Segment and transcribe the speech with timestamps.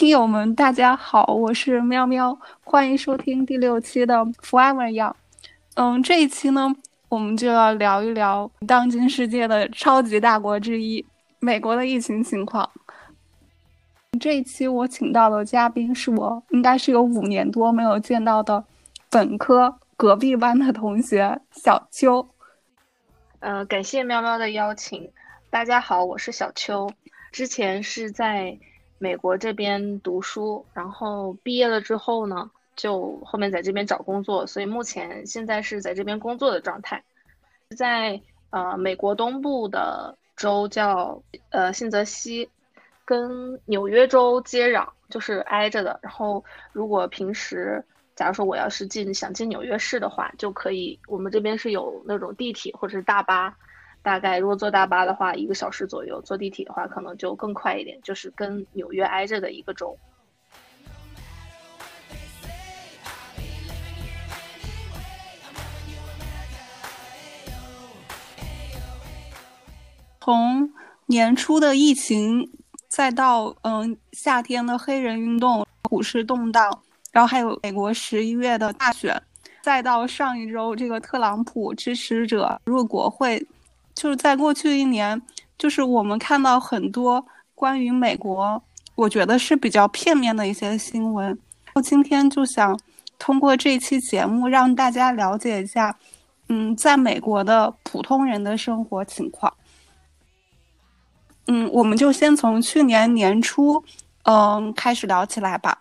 [0.00, 2.34] 听友们，大家好，我是喵喵，
[2.64, 5.12] 欢迎收听第六期的 Forever Young。
[5.74, 6.74] 嗯，这一期呢，
[7.10, 11.04] 我们就要聊一聊当今世界的超级大国之一——
[11.38, 12.70] 美国的疫情情况。
[14.18, 18.64] 这一期我请到的嘉宾是我应该是有五年多没有见到的
[19.10, 22.26] 本科隔壁班的同学小邱。
[23.40, 25.12] 呃，感谢喵喵的邀请。
[25.50, 26.90] 大家好，我是小邱。
[27.32, 28.58] 之前是在
[29.00, 37.02] 美国这边读书，然后毕业了之后呢，就后面在这边找工作，所以目前现在是在这边工作的状态。
[37.76, 42.48] 在呃美国东部的州叫呃新泽西。
[43.02, 45.98] 跟纽约州接壤，就是挨着的。
[46.00, 50.96] 然后，如果平时，假如说我要是进想进纽约市的话，就可以。
[51.08, 53.56] 我们这边是有那种地铁或者是大巴，
[54.02, 58.00] 大概如果坐大巴的话，一个小时左右；坐地铁的话，可能就更快一点。
[58.02, 59.96] 就是跟纽约挨着的一个州。
[70.20, 70.72] 从
[71.06, 72.50] 年初的疫情。
[72.90, 76.68] 再到嗯夏天的黑人运动、股市动荡，
[77.12, 79.22] 然后还有美国十一月的大选，
[79.62, 83.46] 再到上一周这个特朗普支持者入国会，
[84.00, 85.20] 就是在过去一年，
[85.58, 87.22] 就是我们看到很多
[87.54, 88.62] 关于美国，
[88.94, 91.38] 我觉得是比较片面的一些新闻。
[91.74, 92.80] 我今天就想
[93.18, 95.94] 通过这期节目让大家了解一下，
[96.48, 99.52] 嗯，在美国的普通人的生活情况。
[101.48, 103.84] 嗯，我们就先从去年年初，
[104.22, 105.78] 嗯，开始聊起来吧。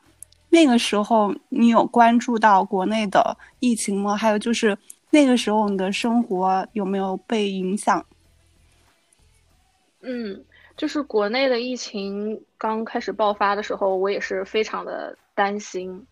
[0.50, 4.18] 那个时候你有关注到国内的疫情吗？
[4.18, 4.78] 还有就是
[5.10, 8.06] 那个时候你的生活有没有被影响？
[10.02, 10.46] 嗯，
[10.78, 16.06] 就是国内的疫情刚开始爆发的时候，我也是非常的担心。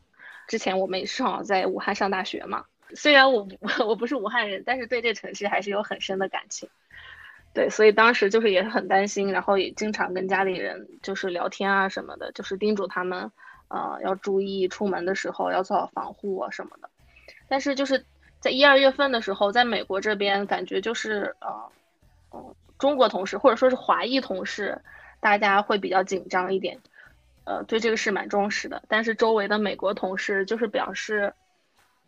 [0.47, 2.65] 之前我们也是好在武汉上大学嘛，
[2.95, 3.47] 虽然我
[3.85, 6.69] 我不是武汉人，但是对这城市还是有很深的感情。
[7.53, 13.31] 对，所以当时就是也是很担心，然后也经常跟家里人就是聊天啊什么的，就是叮嘱他们，
[13.69, 16.89] 呃，要注意出门的时候要做好防护啊什么的。
[17.49, 18.05] 但是就是
[18.39, 21.71] 在一二月份的时候，在美国这边感觉就是呃，
[22.31, 24.81] 嗯，中国同事或者说是华裔同事，
[25.19, 26.79] 大家会比较紧张一点，
[27.45, 28.83] 呃，对这个事蛮重视的。
[28.87, 31.33] 但是周围的美国同事就是表示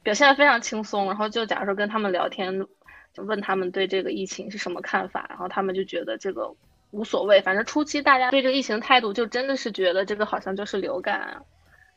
[0.03, 2.67] 表现的非常轻松，然后就假如说跟他们聊天。
[3.11, 6.53] 就问他们对这个疫情是什么看法，然后他们就觉得这个
[6.91, 11.43] 无所谓，反正初期大家对这个疫情态度就真的是觉得这个好像就是流感，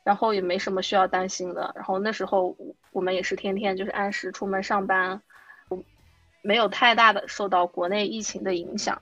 [0.04, 1.70] 然后也没什么需要担心的。
[1.74, 2.56] 然后那时候
[2.92, 5.20] 我们也是天天就是按时出门上班，
[6.42, 9.00] 没有太大的受到国内疫情的影响。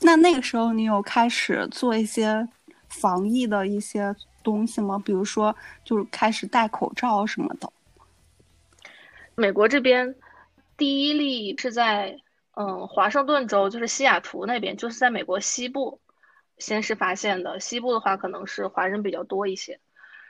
[0.00, 2.46] 那那个时候你有开始做一些
[2.88, 5.00] 防疫的一些东西吗？
[5.04, 7.72] 比如说就是开始戴口罩什么的。
[9.34, 10.14] 美国这边。
[10.74, 12.16] 第一例是在
[12.56, 16.00] 嗯华盛顿州，就是西雅图那边，就是在美国西部，
[16.58, 17.60] 先是发现的。
[17.60, 19.78] 西部的话，可能是华人比较多一些。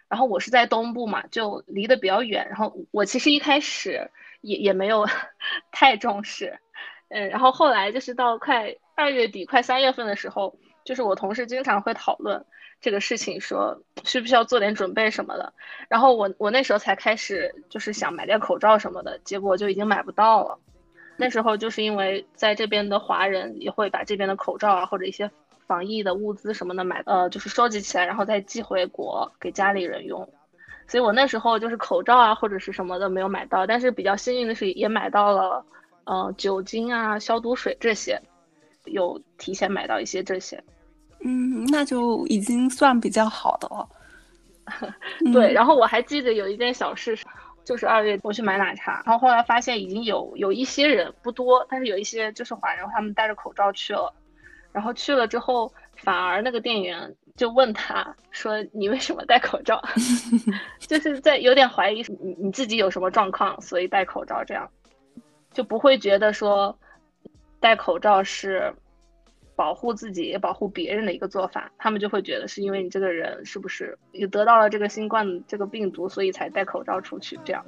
[0.08, 2.46] 然后我是在东部嘛，就离得比较远。
[2.48, 4.10] 然后我其实一开始
[4.42, 5.06] 也也没有
[5.72, 6.58] 太重视，
[7.08, 10.54] 嗯，然后后来就是到快二月底、快三月份的时候，
[10.84, 12.44] 就是我同事经常会讨论。
[12.80, 15.52] 这个事情说需不需要做点准备什么的，
[15.88, 20.58] 然后我我那时候才开始就是想买点口罩什么的，结果就已经买不到了。
[21.16, 25.30] 那时候就是因为在这边的华人也会把这边的口罩啊或者一些
[25.68, 30.28] 防疫的物资什么的买呃就是收集起来，然后再寄回国给家里人用。
[30.92, 35.64] 所以我那时候就是口罩啊或者是什么的没有买到，但是比较幸运的是也买到了
[36.04, 38.20] 呃酒精啊消毒水这些，
[38.84, 40.62] 有提前买到一些这些。
[41.24, 43.88] 嗯，那就已经算比较好的了。
[45.32, 47.18] 对，然后我还记得有一件小事，
[47.64, 54.12] 就是二月我去买奶茶，然后后来发现已经有有一些人不多，但是有一些就是华人，他们戴着口罩去了，
[54.72, 59.82] 然后去了之后，反而那个店员就问他说：“你为什么戴口罩？”
[60.80, 64.70] 就是在有点怀疑你你自己有什么状况，所以戴口罩，这样
[65.52, 66.78] 就不会觉得说
[67.60, 68.74] 戴口罩是。
[69.54, 77.62] 保护自己也保护别人的一个做法，他们就会觉得是因为你这个人是不是也得到了这个新冠这个病毒，所以才戴口罩出去这样。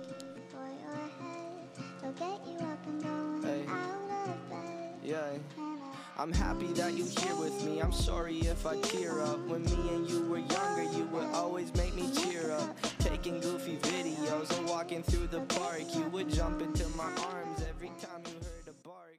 [6.18, 7.80] I'm happy that you're here with me.
[7.80, 9.38] I'm sorry if i tear up.
[9.48, 12.68] When me and you were younger you would always make me cheer up.
[12.98, 17.90] Taking goofy videos and walking through the park you would jump into my arms every
[18.00, 19.18] time you heard a bark.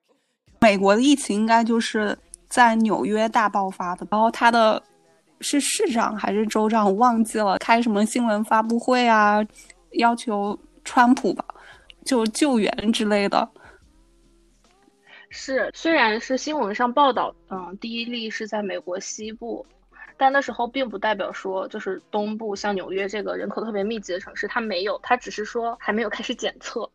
[0.59, 4.81] 美国的疫情应该就是在纽约大爆发的然后他的
[5.41, 9.45] 是市长还是州长我忘记了开什么新闻发布会啊
[9.91, 11.43] 要求川普吧
[12.05, 13.49] 就救援之类的。
[15.37, 19.65] 是，虽然是新闻上报道，嗯，第一例是在美国西部，
[20.17, 26.89] 但那时候并不代表说就是东部，像纽约这个人口特别密集的城市，它没有，它只是说还没有开始检测。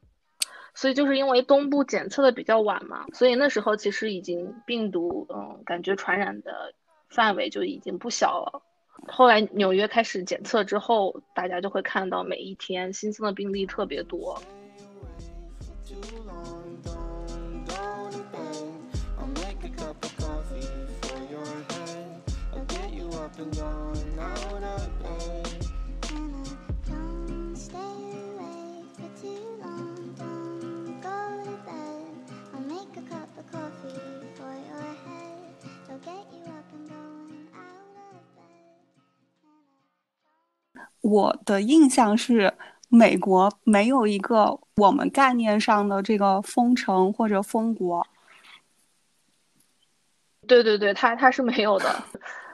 [0.75, 6.73] 所以就是因为东部检测的比较晚嘛，所以那时候其实已经病毒，嗯，感觉传染的
[7.11, 8.63] 范围就已经不小了。
[9.07, 14.41] 后来纽约开始检测之后，大家就会看到每一天新增的病例特别多。
[41.03, 42.55] 我的印象是，
[42.89, 48.07] 美国没有一个我们概念上的这个封城或者封国。
[50.47, 52.03] 对对对，它它是没有的。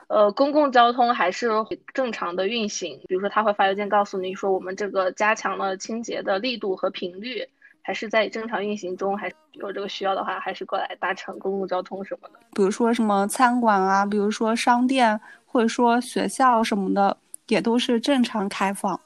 [0.07, 1.49] 呃，公共交通还是
[1.93, 2.99] 正常的运行。
[3.07, 7.47] 比如说，他会发邮件告诉你说，我们这个加强了清洁的力度和频率，
[7.81, 9.17] 还是在正常运行中。
[9.17, 12.39] 还有这个需要的话，还是过来搭乘公共交通什么的。
[12.53, 17.17] 比如说什么餐馆啊，比如说商店，或者说学校什么的。
[17.49, 18.99] 也都是正常开放。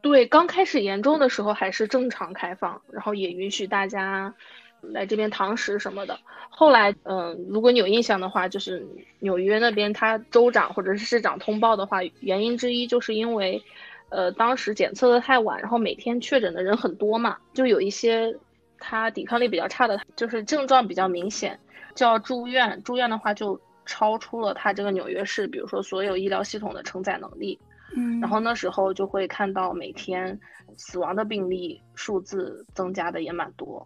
[0.00, 4.32] 对，刚开始严重的时候还是正常开放，然后也允许大家
[4.82, 6.18] 来这边堂食什么的。
[6.50, 8.86] 后来，嗯，如果你有印象的话，就是
[9.20, 13.62] 纽约那边他州长或者是市长通报的话，原因之一就是因为，
[14.10, 18.36] 呃，当时检测的太晚，然后每天确诊的人很多嘛，就有一些
[18.78, 21.58] 他抵抗力比较差的，就是症状比较明显，
[21.94, 22.82] 就要住院。
[22.82, 23.60] 住院的话就。
[23.84, 27.58] 超出了他这个纽约市，比如说所有医疗系统的承载能力，
[27.96, 30.38] 嗯，然后那时候就会看到每天
[30.76, 33.84] 死亡的病例数字增加的也蛮多，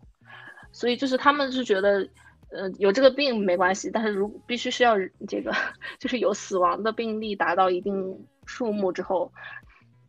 [0.77, 2.07] 所以就是他们是觉得，
[2.51, 4.95] 呃，有这个病没关系，但是如必须是要
[5.27, 5.51] 这个，
[5.99, 9.33] 就是有死亡的病例达到一定数目之后，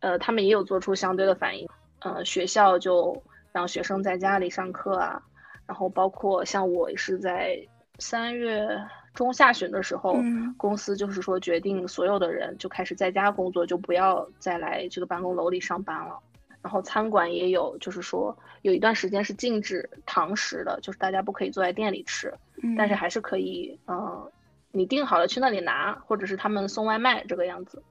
[0.00, 1.66] 呃，他们也有做出相对的反应，
[2.00, 5.22] 呃，学校就让学生在家里上课啊，
[5.66, 7.58] 然后包括像我是在
[7.98, 8.68] 三月。
[9.14, 10.16] 中下旬的时候，
[10.56, 16.20] 公司就是说决定所有的人就开始在家工作，就不要再来这个办公楼里上班了。
[16.62, 22.34] 然后餐馆也有，就是说有一段时间是禁止堂食的，就是大家不可以坐在店里吃，
[22.76, 24.30] 但是还是可以，嗯，
[24.72, 27.82] 你订好了去那里拿，或者是他们送外卖这个样子。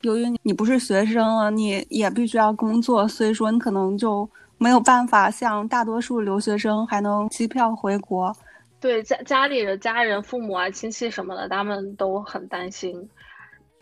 [0.00, 4.28] 由于你不是学生了，你也必须要工作，所以说你可能就
[4.64, 8.34] 没有办法像大多数留学生还能机票回国。
[8.80, 13.06] 对家家里的家人、父母啊、亲戚什么的，他们都很担心。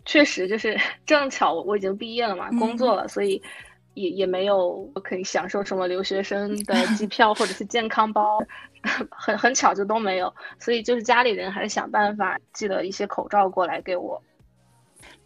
[0.03, 0.77] 确实，就是
[1.07, 3.41] 正巧我已经毕业了嘛，工作了，所以
[3.93, 8.37] 也也没有可以享受什么留学生的 机票或者是健康包，
[9.09, 10.33] 很很巧就都没有。
[10.59, 14.21] 所以就是家里人还是想办法寄了一些口罩过来给我。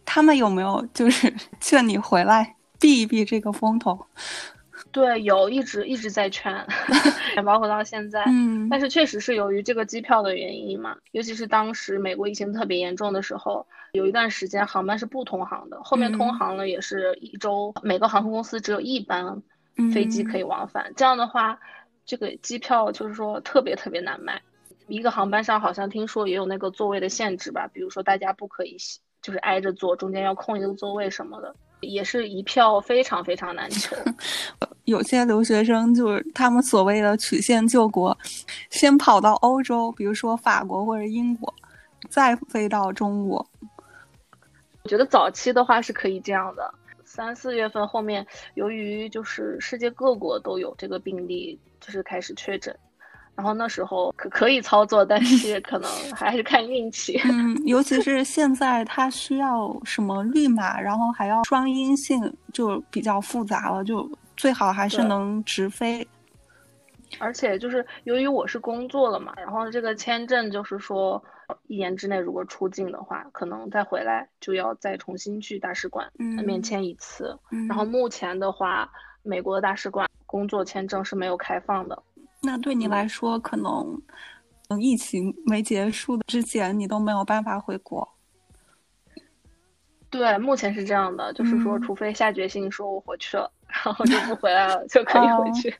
[0.04, 3.98] 他们有没有就是劝你回来避一避这个风头？
[4.90, 6.66] 对，有一直一直在劝，
[7.44, 8.24] 包括到现在。
[8.26, 15.82] 嗯，但是确实是由于这个机票的原因嘛，尤其是当时美国疫情特别严重的时候，有一段时间航班是不通航的。
[15.82, 19.42] 后面通航了，也是一周，每个航空公司只有一班
[19.92, 20.92] 飞机可以往返。
[20.96, 21.60] 这样的话，
[22.04, 24.40] 这个机票就是说特别特别难卖。
[24.86, 28.76] 一个航班上好像听说也有那个座位的限制吧，比如说大家不可以。
[29.20, 33.96] 就是挨着坐，中间要空一个座位什么的，也是一票非常非常难求。
[34.84, 38.16] 有些留学生就是他们所谓的曲线救国，
[38.70, 41.52] 先跑到欧洲，比如说法国或者英国，
[42.08, 43.46] 再飞到中国。
[44.82, 46.72] 我觉得早期的话是可以这样的，
[47.04, 52.74] 三四月份后面，由于就是世界各国都有这个病例，就是开始确诊。
[53.38, 57.20] 然后那时候可可以操作，但是可能 还是看运气。
[57.24, 62.20] 嗯，尤其是 现在它需要什么绿码，然后还要双阴性，
[62.52, 63.84] 就比较复杂了。
[63.84, 66.04] 就最好还是能直飞。
[67.20, 71.22] 而且就是由于我是工作了嘛，然后这个签证就是说
[71.68, 76.10] 一年之内如果出境的话，可能再回来就要再重新去大使馆
[76.44, 77.38] 面签一次。
[77.68, 78.90] 然后目前的话，
[79.22, 82.02] 美国的大使馆工作签证是没有开放的。
[82.40, 84.00] 那对你来说，可能
[84.80, 88.08] 疫情没结束之前，你都没有办法回国。
[90.10, 93.50] 对，目前是这样的，就是说，除非下决心说我回去了，
[93.84, 95.74] 然后就不回来了，就可以回去。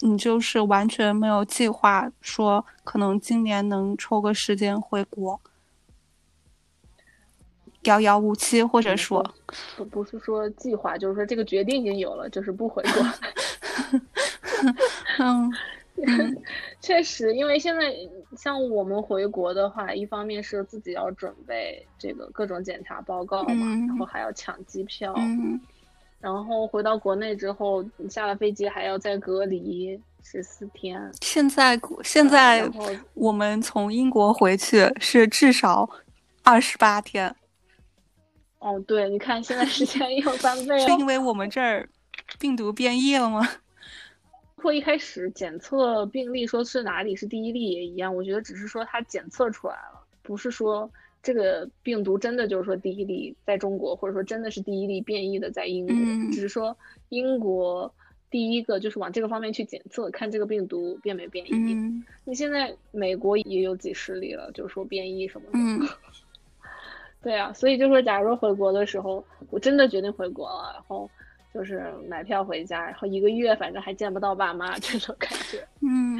[0.00, 5.40] 你就是完全没有计划说可能今年能抽个时间回国，
[7.82, 9.22] 遥遥无期，或者说
[9.76, 12.92] 不不是说计划，就是说这个决定已经有了，就是不回国。
[15.20, 15.52] 嗯。
[16.80, 17.94] 确实，因为现在
[18.36, 25.14] 像我们回国的话，一方面是自己要准备这个各种检查报告嘛，然后还要抢机票，
[26.20, 31.10] 然后回到国内之后，你下了飞机还要再隔离十四天。
[31.22, 32.68] 现在现在
[33.14, 35.88] 我们从英国回去是至少
[36.42, 37.34] 二十八天。
[38.58, 41.88] 哦，对，你看现在时间 又翻倍了，是因为我们这儿
[42.38, 43.48] 病毒变异了吗？
[44.60, 50.88] 括一开始检测病例说是哪里是第一例也一样，我觉得只是说它检测出来了，不是说
[51.22, 55.94] 这个病毒真的就是说第一例在中国，或者说真的是第一例变异的在英国，
[56.30, 56.76] 只是说
[57.08, 57.92] 英国
[58.30, 61.50] 第一个就是往这个方面去检测，看这个病毒变没变异。
[62.24, 65.96] 你现在美国也有几十例了，就是说变异什么的。
[67.22, 71.10] 对啊，所以就说假如说回国的时候，我真的决定回国了，然后。
[71.52, 76.18] 就是买票回家，然后一个月反正还见不到爸妈 这种感觉，嗯，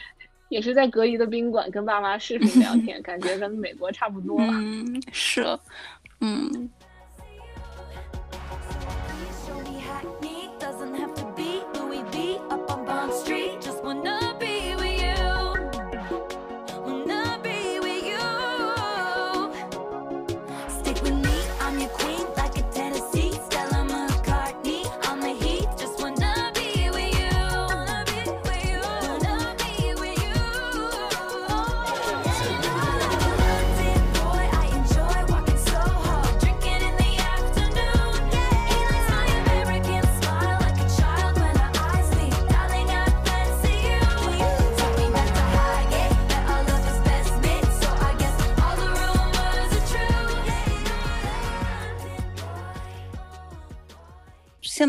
[0.48, 4.38] 也是在隔离的宾馆跟爸妈视频聊天， 感觉跟美国差不多。
[4.40, 5.44] 嗯，是，
[6.20, 6.70] 嗯。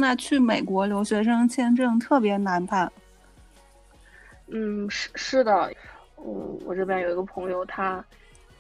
[0.08, 2.90] 现在去美国留学生签证特别难办。
[4.48, 5.70] 嗯，是是的，
[6.16, 8.02] 嗯，我这边有一个朋友，他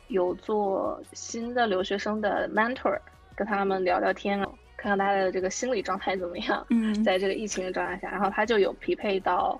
[0.09, 2.99] 有做新的留学生的 mentor，
[3.33, 4.37] 跟他们聊聊天，
[4.75, 6.65] 看看大家的这个心理状态怎么样。
[6.69, 9.57] 嗯，在这个疫情的状态下，然后他就有匹配到，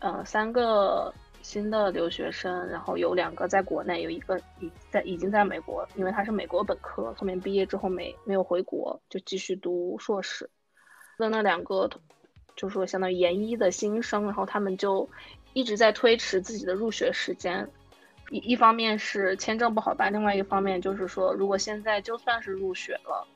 [0.00, 10.50] 呃，三个新的留学生，然后有两个在国内，有一个已在已经在美国，因为他是美国本科，后面毕业之后没没有回国，就继续读硕士。
[11.18, 11.88] 的那两个，
[12.56, 15.08] 就是说相当于研一的新生，然后他们就
[15.52, 17.68] 一直在推迟自己的入学时间。
[18.30, 23.26] 一一方面是签证不好办，另外一方面就是说，如果现在就算是入学了，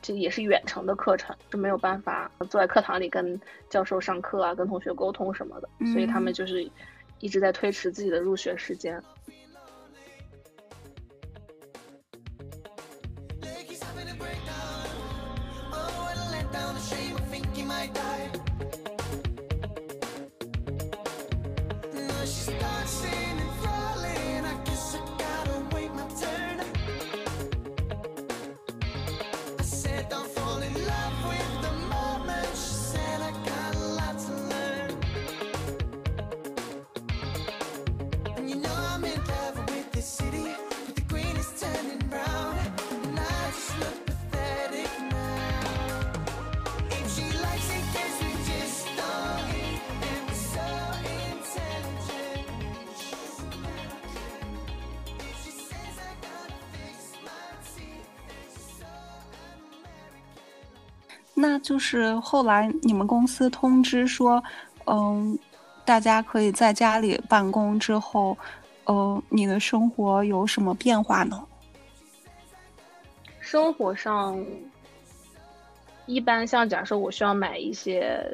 [0.00, 6.68] 这也是远程的课程，是没有办法坐在课堂里跟教授上课啊，跟同学沟通什么的，所以他们就是
[7.20, 9.02] 一直在推迟自己的入学时间。
[17.58, 18.67] he might die.
[61.58, 64.40] 那就是后来你们公司通知说，
[64.86, 65.36] 嗯，
[65.84, 68.38] 大家可以在家里办公之后，
[68.84, 71.44] 呃，你的生活有什么变化呢？
[73.40, 74.40] 生活上，
[76.06, 78.24] 一般像假设我需要买一些，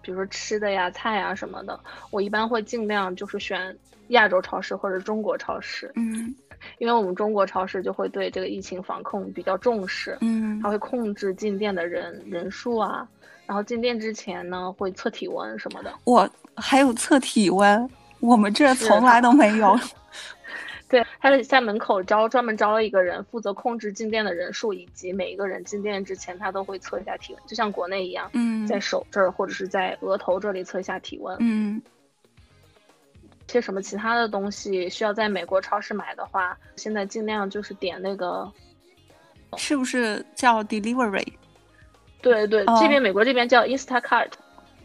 [0.00, 1.80] 比如说吃的呀、菜呀什么的，
[2.12, 3.76] 我一般会尽量就是选
[4.10, 5.90] 亚洲超市或者中国超市。
[5.96, 6.32] 嗯。
[6.76, 13.08] 因为我们中国超市就会对这个疫情防控比较重视，嗯，它会控制进店的人人数啊，
[13.46, 15.92] 然后进店之前呢会测体温什么的。
[16.04, 17.88] 我还有测体温，
[18.20, 19.78] 我们这从来都没有。
[20.88, 31.82] 对，他是在门口招专门招了一个人，负责控制进店的人数，以及每一个人进店之前他都会测一下体温，就像国内一样，嗯，在手这儿或者是在额头这里测一下体温，嗯。
[33.48, 38.50] 些什么其他的东西需要在美国超市买的话，现在尽量就是点那个
[39.56, 41.26] 是不是叫 delivery？
[42.20, 44.30] 对对，这边美国这边叫 Instacart。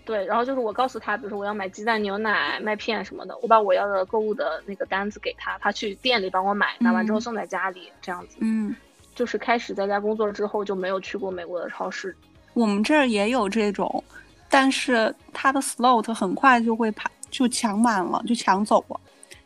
[0.05, 8.36] 对，然后就是我告诉他，比如说我要买鸡蛋、牛奶、麦片什么的，我把我要的购物的那个单子给他，他去店里帮我买，买完之后送在家里，这样子。
[8.41, 8.75] 嗯，
[9.15, 12.13] 就是开始在家工作之后就没有去过美国的超市。
[12.53, 14.03] 我们这儿也有这种，
[14.50, 19.00] 但是它的 slot 很快就会排就抢满了，就抢走了。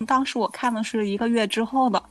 [0.06, 2.04] 当时我看的是一个月之后的，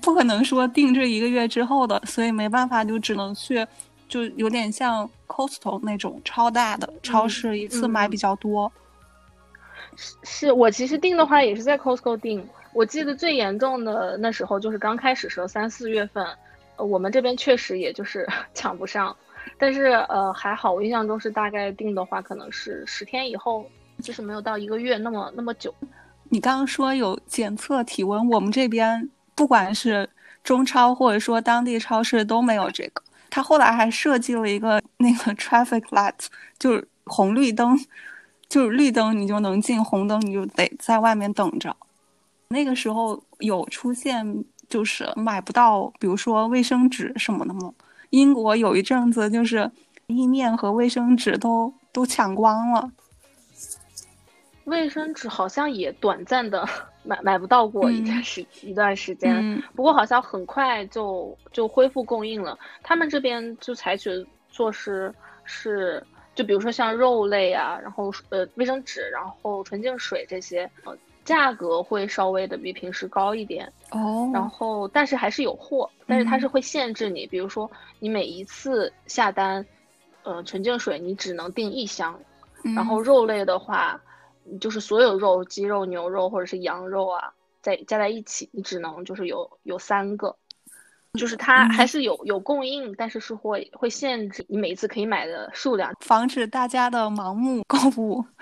[0.00, 3.66] 不可能说定制一个月之后的，所以没办法，就只能去。
[4.08, 8.70] 就有点像 Costco 那种超大的超市，一次买比较多。
[9.94, 12.44] 是是，我其实订的话也是在 Costco 订。
[12.72, 16.26] 我记得最严重的那时候就是刚开始时候三四月份，
[16.76, 19.16] 我们这边确实也就是 抢不上。
[19.56, 23.64] 但是呃还好，我印象中是大概定的话可能是十天以后，
[24.00, 25.74] 就是没有到一个月那么那么久。
[26.30, 30.08] 你刚刚说有检测体温，我们这边不管是
[30.44, 33.02] 中超或者说当地超市都没有这个。
[33.28, 36.26] 他后来还设计了一个那个 traffic light，
[36.58, 37.78] 就是红绿灯，
[38.48, 41.76] 就是绿灯你就能进，红灯你就得在外面等着。
[42.48, 47.72] 那个时候有出现就是买不到，比如说卫生纸什么的吗？
[48.10, 49.70] 英国有一阵子就是
[50.08, 52.90] 意面和卫生纸都都抢光了。
[54.70, 56.66] 卫生纸好像也短暂的
[57.04, 62.58] 买买不到过一段时一段时间，不过好像很快就就恢复供应了。
[62.82, 65.12] 他们这边就采取措施
[65.44, 66.02] 是，
[66.34, 74.30] 就比如说像肉类啊，然后呃卫生纸，然后纯净水这些，呃价格会稍微的比平时高一点哦。
[74.32, 79.64] 然后但是还是有货，但是它是会限制你，比如说你每一次下单，
[80.22, 82.18] 呃纯净水你只能订一箱，
[82.76, 84.00] 然后肉类的话。
[84.58, 90.36] 就是所有肉，鸡肉、牛肉或者是羊肉啊，在加在一起，你只能就是有有三个，
[91.14, 98.24] 就是它还是有有供应，但是是会会限制你每一次可以买的数量，防止大家的盲目购物。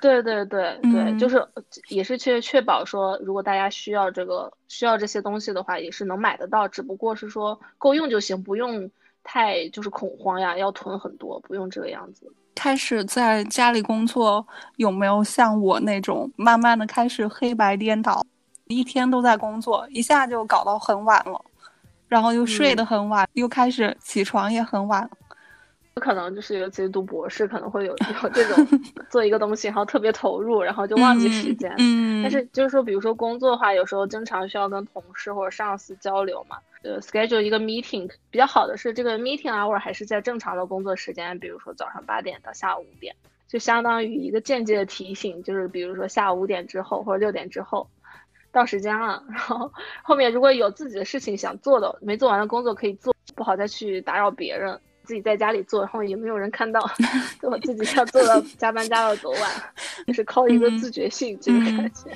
[0.00, 1.42] 对对对对，就是
[1.88, 8.90] 也是确确保说，如果大家需要这个需要这些东西的话，也是能买得到，只不过是说够用就行，不用
[9.24, 12.30] 太就是恐慌呀，要囤很多，不用这个样子。
[12.54, 18.24] 开始在家里工作，有没有像我那种慢慢的开始黑白颠倒，
[18.68, 21.44] 一天都在工作，一下就搞到很晚了，
[22.06, 25.10] 然后又睡得很晚，又开始起床也很晚。
[25.96, 28.66] 有可能就是尤其是读博士，可能会有有这种
[29.10, 31.72] 做一个东西，然后特别投入，然后就忘记时间。
[31.78, 32.22] 嗯。
[32.22, 36.56] 但是就是说，比如说工作的话，有时候经常需要跟同事或者上司交流嘛。
[36.84, 43.16] 呃，schedule 一个 meeting 比较好的是，这个 meeting hour 还是在正常的工作时间，比如说早上八点到下午五点，
[43.48, 47.88] 就相当于一个间接的提醒，就是比如说下午五点之后或者六点之后
[48.52, 56.80] 到时间了，然后后面如果有自己的事情想做的没做完的工作可以做，不好再去打扰别人，自己在家里做，然后也没有人看到，
[57.42, 59.50] 我自己要做到加班加到多晚，
[60.06, 62.10] 就是靠一个自觉性这个感觉。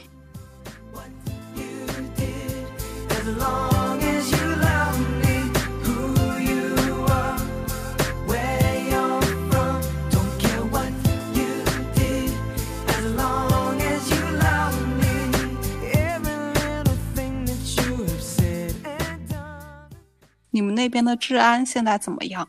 [20.51, 22.49] 你们那边的治安现在怎么样？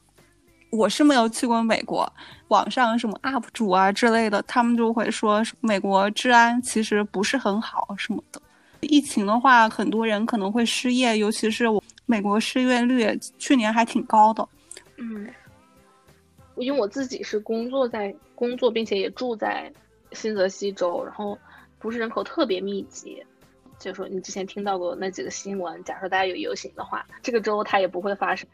[0.72, 2.12] 我是没有去过美国，
[2.50, 8.40] 网上什么 UP 主啊之类的，他们就会说美国治安其实不是很好什么的。
[8.82, 14.48] 疫情的话，很多人可能会失业，尤其是我美国失业率去年还挺高的。
[14.98, 15.28] 嗯，
[16.56, 19.72] 因为我自己是工作在工作，并且也住在
[20.12, 21.38] 新泽西州，然后
[21.80, 23.22] 不是人口特别密集。
[23.80, 28.48] 就说你之前听到过那几个新闻，假说大家有游行的话，这个州它也不会发生。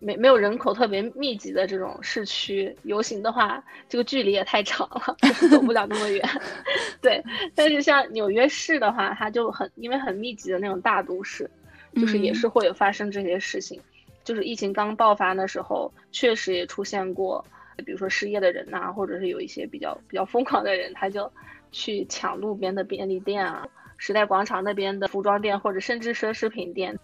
[0.00, 5.16] 没没有人口特别密集的这种市区游行的话，这个距离也太长了，
[5.50, 6.24] 走不了那么远。
[7.02, 7.20] 对，
[7.54, 11.50] 但是像纽约市的话，它就很因为很密集的那种大都市，
[11.96, 13.80] 就是也是会有发生这些事情。
[14.22, 17.44] 就是疫情刚爆发的时候，确实也出现过，
[17.84, 21.28] 比如说失业的人呐，或者是有一些比较比较疯狂的人，他就
[21.72, 23.66] 去抢路边的便利店啊。
[23.98, 26.98] 时代广场那边的服装店，或者甚至奢侈品店，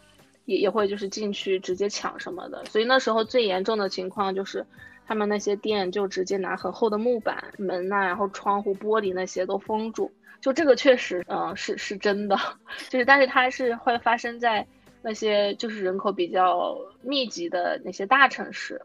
[0.46, 2.64] 也也会就是进去直接抢什么的。
[2.64, 4.64] 所以那时候最严重的情况就是，
[5.06, 10.10] 他们那些店就直接拿很厚的木板门呐，然后窗户玻璃那些都封住。
[10.40, 12.38] 就这个确实，嗯，是是真的，
[12.88, 14.66] 就是但是它是会发生在
[15.02, 18.80] 那些就是人口比较密集的那些大城市。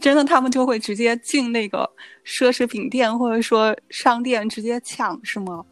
[0.00, 1.88] 真的，他们就会直接进那个
[2.24, 5.62] 奢侈品店或者说商店直接抢，是吗？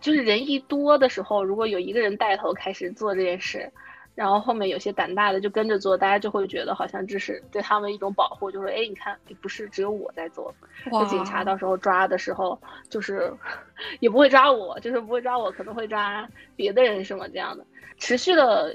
[0.00, 3.70] 就是人一多的时候，如果有一个人带头开始做这件事，
[4.14, 10.54] 然后后面有些胆大的就跟着做，大家就会觉得好像这是对他们一种保护，就说哎，你看，不是只有我在做，
[10.90, 12.58] 就警察到时候抓的时候，
[12.90, 13.32] 就是
[14.00, 17.64] 也不会抓我，就是不会抓我，可能会抓别的人什么这样的，
[17.96, 18.74] 持续了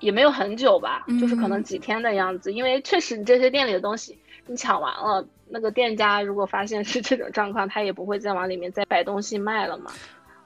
[0.00, 9.92] 也没有很久吧，就是可能几天的样子，因为确实你这些店里的东西你抢完了，那个店家如果发现是这种状况，他也不会再往里面再摆东西卖了嘛，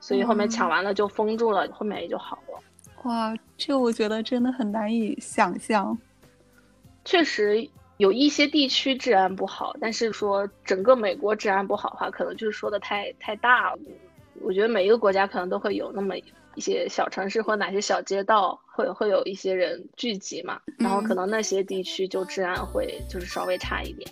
[0.01, 2.61] 所以后面抢完了就封住了，后面也就好了。
[3.05, 5.97] 哇，这我觉得真的很难以想象。
[7.05, 13.79] 确实有一些地区治安不好，但是说整个美国治安不好的话，可能就是说的太太大了。
[14.41, 16.15] 我觉得每一个国家可能都会有那么
[16.55, 24.09] 一些小城市或哪些小街道会会有一些人聚集嘛，然后可能那些地区就治安会就是稍微差一点。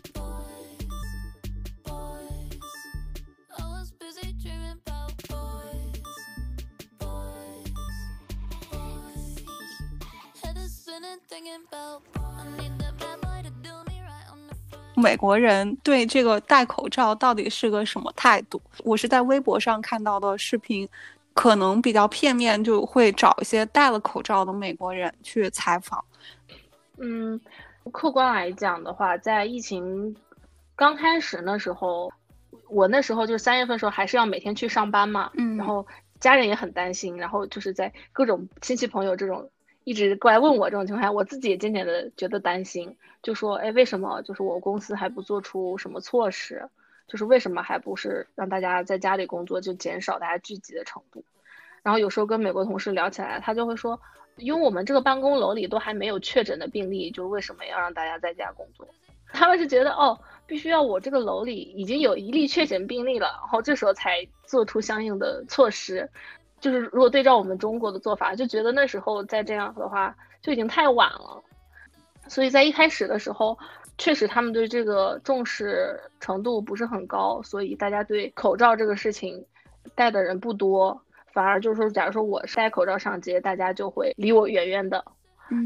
[14.96, 18.60] 美国人对这个戴口罩到底是个什么态度？
[18.82, 20.88] 我是在微博上看到的视频，
[21.34, 26.02] 可能比较片面，就会找一些戴了口罩的美国人去采访。
[26.96, 27.38] 嗯，
[27.92, 30.16] 客观来讲的话，在疫情
[30.74, 32.10] 刚开始那时候，
[32.70, 35.86] 我那时候就是三月份时候，还是要每天去上班嘛，嗯，然后
[36.18, 39.50] 家人也很担心，然后就是在各种亲戚朋友这种。
[39.86, 46.68] 一直过来问我这种情况下，我自己也渐渐的觉得担心，就说，哎，为什么就是我公司还不做出什么措施？
[47.06, 51.22] 就是为什么还不是让大家在家里工作，就减少大家聚集的程度？
[51.84, 54.00] 然后有时候跟美国同事聊起来，他就会说，
[54.34, 58.88] 因为我们这个办公楼里都还没有确诊的病例，就为什么要让大家在家工作？
[59.32, 60.18] 他们是觉得，哦，
[60.48, 66.10] 必须要我这个楼里已经有一例确诊病例了，然后这时候才做出相应的措施。
[66.60, 71.42] 就是如果对照我们中国的做法，就觉得那时候再这样的话就已经太晚了。
[72.28, 73.56] 所以在一开始的时候，
[73.98, 79.44] 确实他们对这个重视程度不是很高，所以大家对口罩这个事情
[79.94, 81.00] 戴的人不多，
[81.32, 85.04] 反而就是说，假如说我是戴口罩上街，大家就会离我远远的。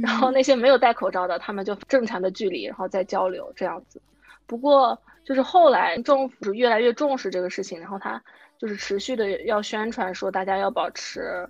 [0.02, 4.02] 然后那些没有戴口罩的，他们就正常的距离，然后再交流这样子。
[4.50, 8.20] 不过就是后来政府是越来越重视这个事情，然后他。
[8.58, 11.48] 就是持续的要宣传说大家要保持，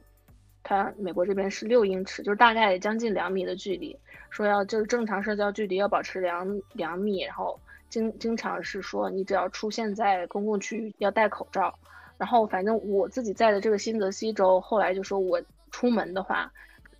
[0.62, 3.98] 他美国这边是六英尺，就是大概将近两米的距离，
[4.30, 7.58] 说要就是正常社交距离要保持两两米，然后
[7.88, 11.76] 经经常是说你只要出现在公共区域要戴口罩，
[12.16, 16.52] 然后反正我自己在的这个新泽西州，后来就说我出门的话，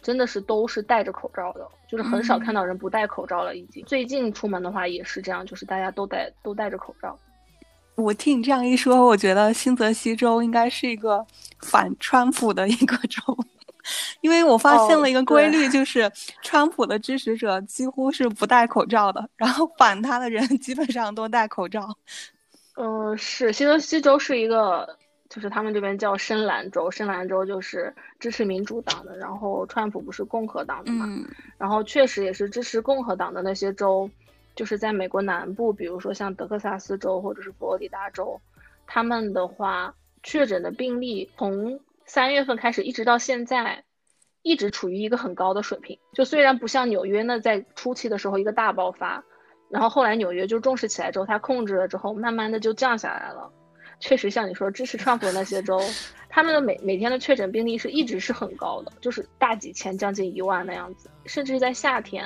[0.02, 7.18] 真的是都是戴着口罩的，就是很少看到人不戴口罩了，已经最近出门的话也是这样，就是大家都戴都戴着口罩。
[7.96, 11.24] 我听你这样一说，我觉得新泽西州应该是一个
[11.58, 13.20] 反川普的一个州，
[14.22, 16.10] 因为我发现了一个规律，就是
[16.42, 21.86] 川普的支持者几乎是不戴口罩的，然后反他的人 基本上都戴口罩。
[22.76, 24.96] 嗯，是新泽西州是一个，
[25.31, 31.07] 就是他们这边叫深蓝州，深蓝州就是支持民主党的，然后川普不是共和党的嘛，
[31.57, 34.11] 然后确实也是支持共和党的那些州。
[34.57, 38.38] 就是在美国南部，比如说像德克萨斯州或者是佛罗里达州，
[38.85, 43.85] 他们的话确诊的病例从三月份开始一直到现在，
[44.43, 45.97] 一直处于一个很高的水平。
[46.12, 49.25] 就虽然不像纽约那在初期的时候一个大爆发，
[49.71, 53.51] 然后后来纽约就重视起来之后，它控制了之后，慢慢的就降下来了。
[54.00, 55.80] 确实像你说支持 川普的那些州，
[56.28, 62.24] 他们的每每天的确诊病例是一直是很高的，就是大几千、将近一万那样子，甚至是在夏天。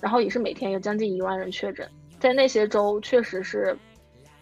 [0.00, 3.76] 然后也是每天有将近一万人确诊，在那些州确实是，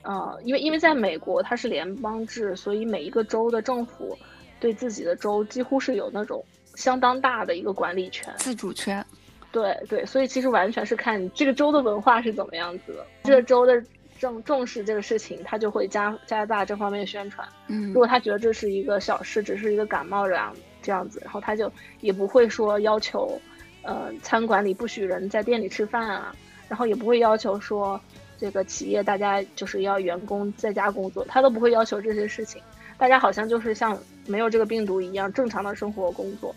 [0.01, 4.17] 呃，因为因为在美国它是联邦制，所以每一个州的政府
[4.59, 6.43] 对自己的州几乎是有那种
[6.77, 9.05] 相当大的一个管理权、自主权。
[9.53, 13.85] 对对，所以其实完全是看这个州的文化是怎么样子的，这个州的
[14.21, 17.49] 重重视这个事情，他就会加加大这方面宣传。
[17.67, 23.41] 嗯，如果他觉得这是一个小事，只是一个感冒这样这样子，然后他就也不会说要求。
[23.83, 26.37] 呃，餐馆里不许人在店里吃饭啊，
[26.69, 27.99] 然后也不会要求说
[28.37, 32.61] 这个企业大家就是要员工在家工作，他都不会要求这些事情。
[32.99, 36.55] 大家好像就是像没有这个病毒一样正常的生活工作，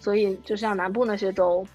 [0.00, 1.66] 所以就像南部那些州，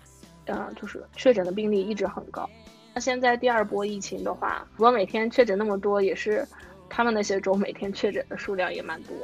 [0.46, 2.50] 呃，就是确诊的病例一直很高。
[2.94, 6.48] 那现在第二波疫情的话，如果每天确诊那么多，也是
[6.90, 9.16] 他们那些州每天确诊的数量也蛮多。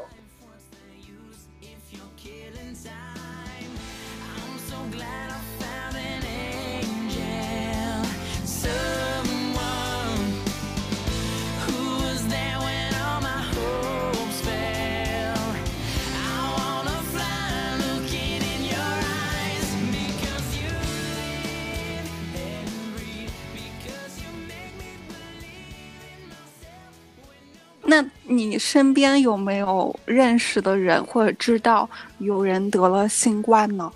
[28.23, 33.91] 你身边有没有认识的人或者知道有人得了新冠呢？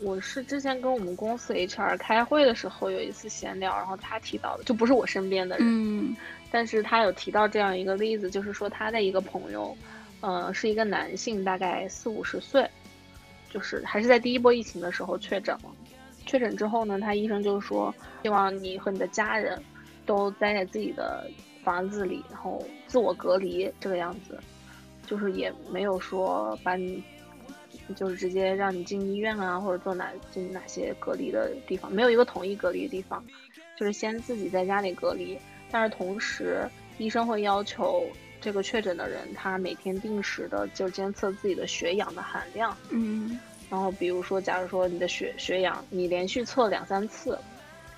[0.00, 6.14] 我是之前跟我们公司 HR 开会的时候有一次闲聊，然后他提到的，就不是我身边的人，嗯，
[6.50, 9.74] 但是他有提到这样一个例子，就是说他的一个朋友，
[10.20, 12.68] 呃，是一个男性，大概四五十岁，
[13.50, 15.70] 就是还是在第一波疫情的时候确诊了。
[16.26, 19.58] 确诊之后呢，他医生就说，希望你和你的家人
[20.04, 21.26] 都待在自己的
[21.66, 24.38] 房子里，然后自我隔离这个样子，
[25.06, 27.02] 就是也没有说把你。
[27.94, 33.24] 就是直接让你进医院啊，或者做哪进哪些隔离的地方，没有一个统一隔离的地方，
[33.78, 35.38] 就是先自己在家里隔离。
[35.70, 38.04] 但是同时，医生会要求
[38.40, 42.76] 这个确诊的人，他每天定时的就监测自己的血氧的含量。
[42.90, 43.38] 嗯。
[43.70, 47.38] 然后比如说，假如说你的血血氧，你连续测两三次，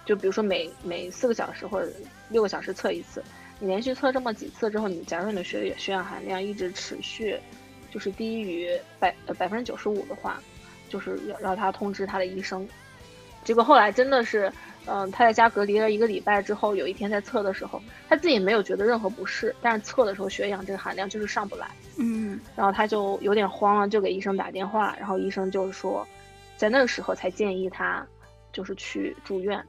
[0.04, 1.90] 就比如说每每四个小时或者
[2.28, 3.22] 六个小时测一次，
[3.58, 7.38] 你连续测这么几次之后，你假如你的血血氧含量一直持续。
[7.90, 8.68] 就是低于
[9.00, 10.38] 百呃百分之九十五的话，
[10.90, 12.68] 就是要让他通知他的医生。
[13.44, 14.52] 结果后来真的是，
[14.84, 21.66] 嗯，他在家隔离了一个礼拜之后，有一天在测的时候，他自己没有觉得任何不适，但是测的时候血氧这个含量就是上不来。
[21.96, 26.06] 嗯，然后他就有点慌了，就给医生打电话，然后医生就是说，
[26.58, 28.06] 在那个时候才建议他
[28.52, 29.64] 就是去住院。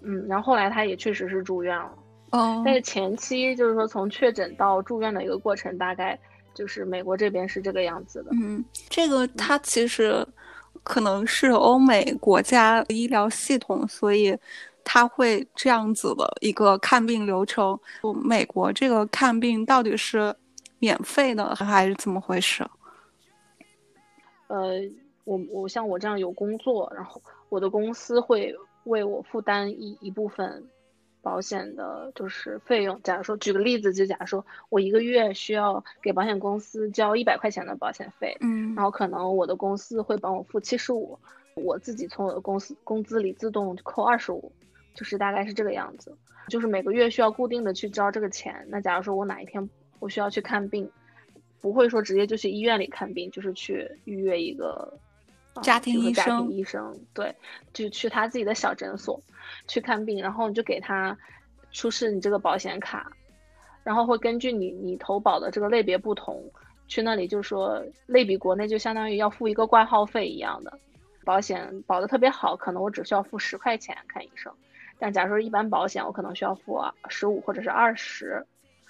[0.00, 1.92] 嗯，然后后来他也确实是住院了。
[2.30, 6.18] 哦，但是前期就是说从确诊到住院的一个过程，大概。
[6.56, 10.26] 就是美国这边是这个样子的，嗯，这个它其实
[10.82, 14.34] 可能是欧美国家医疗系统，所以
[14.82, 17.78] 它会这样子的一个看病流程。
[18.24, 20.34] 美国这个看病到底是
[20.78, 22.66] 免费的还是怎么回事？
[24.46, 24.80] 呃，
[25.24, 28.50] 我我像我这样有工作，然后我的公司会
[28.84, 30.64] 为我负担一一部分。
[31.26, 33.02] 保险的就是费用。
[33.02, 41.18] 假如说举个例子，就假如说我一个月需要给保险公司交一百块钱的保险费，嗯，然后可能我的公司会帮我付七十五，
[41.56, 44.52] 我自己从我的公司工资里自动扣二十五，
[44.94, 46.16] 就是大概是这个样子。
[46.48, 48.64] 就是每个月需要固定的去交这个钱。
[48.68, 50.88] 那假如说我哪一天我需要去看病，
[51.60, 54.96] 不会说直接就去医院里看病，就是去预约一个
[55.62, 57.34] 家庭医生，医生对，
[57.72, 59.20] 就去他自己的小诊所。
[59.68, 61.16] 去看病，然后你就给他
[61.70, 63.12] 出示你这个保险卡，
[63.84, 66.42] 然后会根据你你投保的这个类别不同，
[66.88, 70.78] 去那里就说类比国内就相当于要付一个挂号费一样的，
[71.24, 74.52] 保险保的特别好，可能我只需要付十块钱看医生，
[74.98, 78.44] 但假如说一般保险，我可能需要付十五或者是二十。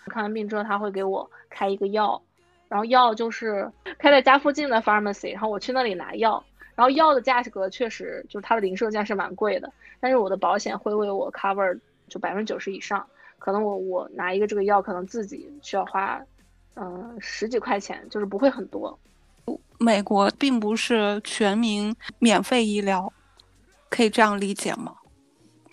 [0.07, 2.23] 看完病之后，他会给我开一个药，
[2.69, 6.43] 然后药就是开在家附近的 pharmacy，然后我去那里拿药。
[6.77, 13.05] 然后药的价格确实就是它的零售价是蛮贵的，但是我的保险会为我 cover 就百分之九十以上，
[13.39, 16.23] 可能我我拿一个这个药可能自己需要花，
[16.75, 18.97] 嗯十几块钱，就是不会很多。
[19.79, 23.13] 美国并不是全民免费医疗，
[23.89, 24.95] 可以这样理解吗？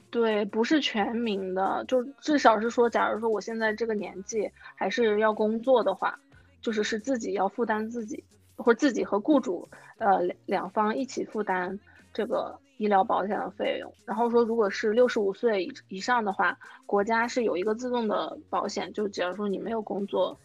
[0.10, 6.18] 对，不是全民的，就至少是说，假如说我现在这个年纪还是要工作的话，
[6.62, 8.24] 就是是自己要负担自己。
[8.58, 11.80] 或者自己和雇主，呃，两两方一起负担
[12.13, 13.94] 这个医疗保险的费用。
[14.06, 20.38] 然后说，如果是六十五岁以以上的话，国家是有一个自动的保险，就假如说你没有工作，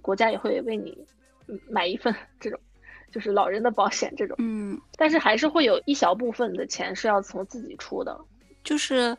[0.00, 0.96] 国家也会为你
[1.68, 2.58] 买一份这种，
[3.10, 4.36] 就是老人的保险这种。
[4.38, 8.18] 嗯，但是还是会有一小部分的钱是要从自己出的。
[8.64, 9.16] 就是，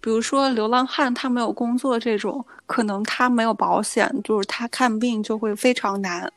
[0.00, 6.30] 比如说流浪汉他没有工作这种，可能他没有保险，就是他看病就会非常难。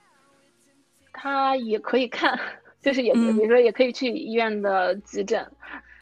[1.14, 2.38] 他也可以看，
[2.82, 5.50] 就是也比如说也可以去医院的急诊，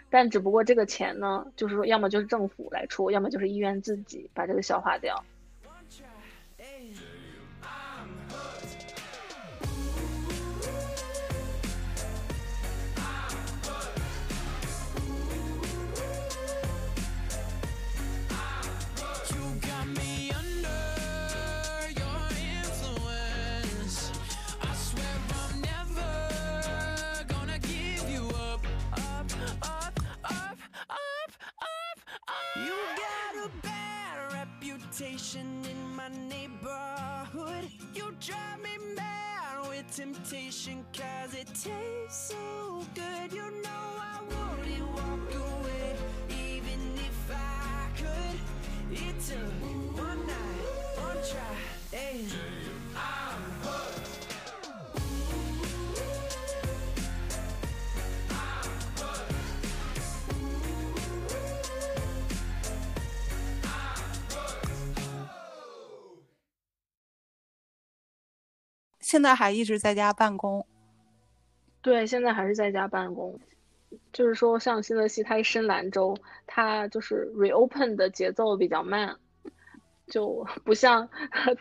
[0.09, 5.23] 但只不过这个钱呢，就是说要么就是政府来出，要么就是医院自己把这个消化掉。
[35.03, 37.67] In my neighborhood.
[37.95, 43.33] You drive me mad with temptation, cause it tastes so good.
[43.33, 45.95] You know I wouldn't walk away,
[46.29, 48.39] even if I could.
[48.91, 52.60] It took one night, one try, and
[69.11, 70.65] 现在还一直在家办公。
[71.81, 73.37] 对，现在还是在家办公。
[74.13, 76.15] 就是说，像新泽西，它是深蓝州，
[76.47, 79.13] 它就是 reopen 的节奏比较慢，
[80.07, 81.09] 就不像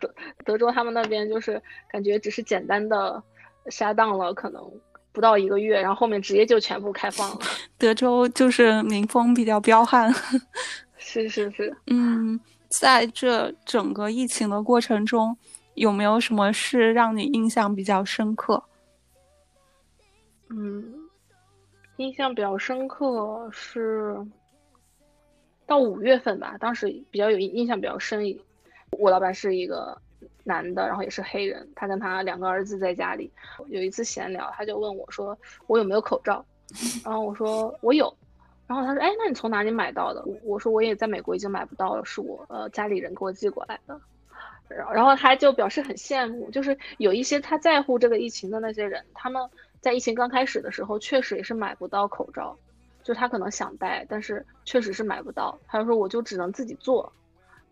[0.00, 1.60] 德德州他们那边，就是
[1.90, 3.20] 感觉只是简单的
[3.66, 4.62] 杀档了，可能
[5.10, 7.38] 不到一个月，然后后面直接就全部开放了。
[7.76, 10.14] 德州就是民风比较彪悍。
[10.96, 11.76] 是是是。
[11.88, 15.36] 嗯，在这整个疫情的过程中，
[15.80, 18.62] 有没有什么事让你印象比较深刻？
[20.50, 20.84] 嗯。
[21.96, 24.14] 印象比较深刻是
[25.66, 28.22] 到五月份吧，当时比较有印象比较深。
[28.90, 29.96] 我老板是一个
[30.44, 33.30] 男的，然后也是黑人，他跟他两个儿子在家里。
[33.68, 36.44] 有一次闲聊，他就问我说：“我有没有口罩？”
[37.04, 38.14] 然后我说：“我有。”
[38.66, 43.98] 然后他说：“哎，那你从哪里买到的？”我说：“我也在美国已经买不到了，是我呃家里人给我寄过来的。”
[44.94, 49.42] 然后他就表示很羡慕，就是有一些他在乎这个疫情的那些人，他们。
[49.82, 52.54] 在疫情刚开始的时候，确实也是买不到口罩，
[53.02, 55.58] 就他可能想戴，但是确实是买不到。
[55.66, 57.10] 他就说我就只能自己做，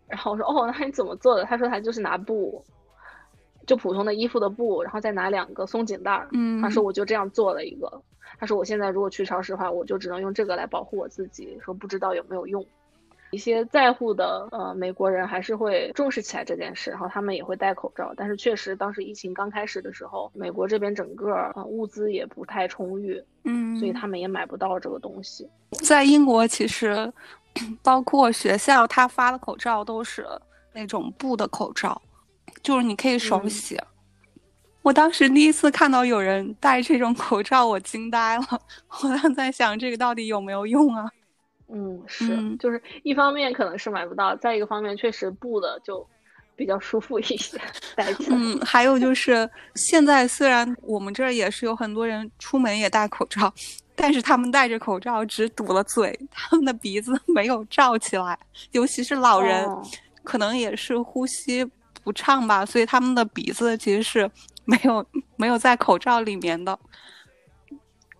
[0.07, 1.43] 然后我说哦，那你怎么做的？
[1.43, 2.65] 他说他就是拿布，
[3.67, 6.27] 就普通的衣服的布，然后再拿两个松紧带儿。
[6.31, 8.01] 嗯，他说我就这样做了一个。
[8.39, 11.59] 他说我现在如果去超市的话，我就只能用这个来保护我自己。
[11.63, 12.65] 说不知道有没有用。
[13.31, 18.13] 一些在乎的呃美国人还是会重视起来这件事，然后他们也会戴口罩。
[18.17, 25.47] 但是确实，当时疫情刚开始的时候，美国这边整个呃物资也不太充裕，嗯，所以他们也买不到这个东西。
[25.83, 27.11] 在英国，其实
[27.83, 30.25] 包括学校，他发的口罩都是
[30.73, 32.01] 那种布的口罩，
[32.63, 33.79] 就是你可以手洗。
[34.81, 38.43] 我当时第一次看到有人戴这种口罩，我惊呆了。
[39.03, 41.05] 我当在想，这个到底有没有用啊？
[41.71, 46.05] 嗯，是，就是一方面可能是买不到，再一个方面确实布的就
[46.55, 47.59] 比较舒服一些，
[47.95, 48.37] 戴起来。
[48.37, 53.53] 嗯，还有就是现在虽然我们这儿也是有很多人出门也戴口罩，
[53.95, 58.37] 但是他们戴着口罩只堵了嘴，他们的鼻子 没有罩起来，
[58.71, 59.67] 尤其是老人，
[60.23, 61.63] 可能也是呼吸
[62.03, 64.29] 不畅吧，所以他们的鼻子其实是
[64.65, 65.05] 没有
[65.35, 66.77] 没有在口罩里面的。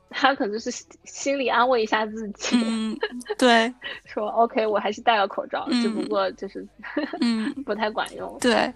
[0.10, 0.72] 他可能是
[1.04, 2.98] 心里安慰一下自己，嗯，
[3.38, 3.74] 对，
[4.06, 6.67] 说 OK，我还是戴个口罩，只不过就是，
[7.22, 8.72] 嗯， 不太管用，对。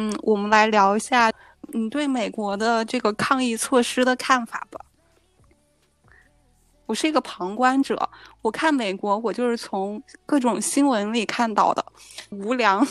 [0.00, 1.30] 嗯，我们来聊一下
[1.74, 4.80] 你对美国的这个抗疫措施的看法吧。
[6.86, 8.08] 我是一个旁观者，
[8.40, 11.84] 我看美国，我就是从各种新闻里看到的
[12.30, 12.84] 无良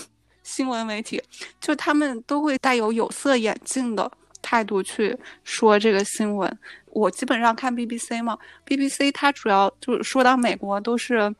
[0.43, 1.19] 新闻媒体，
[1.60, 6.60] 就他们都会带有有色眼镜的态度去说这个新闻。
[6.91, 11.34] 我基本上看 BBC 嘛，BBC 它主要就是说到美国都是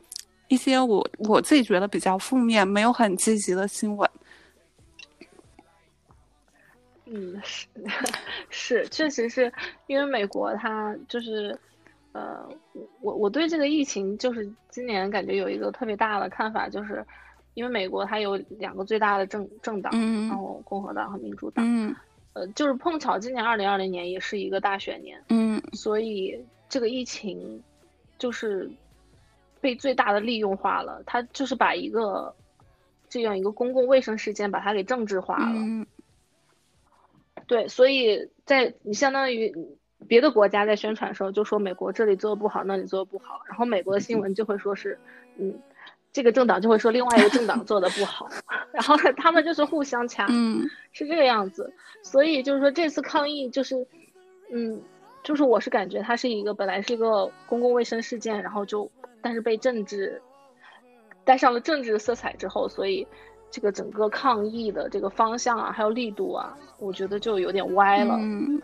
[0.48, 4.10] 一些我我自己觉得比较负面、没有很积极的新闻。
[7.12, 7.66] 嗯，是
[8.50, 9.52] 是，确实是
[9.88, 11.58] 因为美国它就是，
[12.12, 12.48] 呃，
[13.00, 17.04] 我我对这个疫情就是今年感觉有一个特别大的看法，就是
[17.54, 21.94] 因为美国它有两个最大的政政党，然后共和党和民主党，嗯，
[22.34, 27.60] 呃，就是碰巧今年二零二零年也是一个大选年，嗯，所以这个疫情
[28.18, 28.70] 就是
[29.60, 32.32] 被最大的利用化了，它就是把一个
[33.08, 35.86] 这样一个公共卫生事件把它给政治化了。
[37.50, 39.52] 对，所以在你相当于
[40.06, 44.96] 别的国家在宣传的时候，就说美国这里做的不好，那里做的不好，然后美国的新闻就会说是，
[45.36, 45.58] 嗯，
[46.12, 48.30] 这个政党就会说另外一个政党做的不好，
[48.70, 51.74] 然后他们就是互相掐，嗯，是这个样子。
[52.04, 53.84] 所以就是说这次抗议就是，
[54.52, 54.80] 嗯，
[55.24, 58.88] 就是我是感觉它是一个本来是一个公共卫生事件，然后就
[59.20, 60.22] 但是被政治
[61.24, 63.08] 带上了政治色彩之后，所以。
[63.50, 68.14] 这个整个抗疫的这个方向啊，还有力度啊，我觉得就有点歪了。
[68.18, 68.62] 嗯，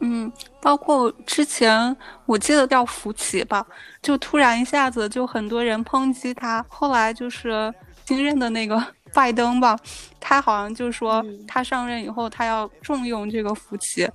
[0.00, 3.66] 嗯，包括之前我记得叫福奇吧，
[4.00, 6.64] 就突然一下子就很多人抨击他。
[6.68, 7.72] 后来就是
[8.06, 8.80] 新任的那个
[9.12, 9.78] 拜登吧，
[10.20, 14.08] 他好像就说他上任以后他要重用这个福奇，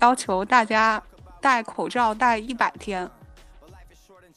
[0.00, 1.02] 要求大家
[1.40, 3.08] 戴口罩戴一百天。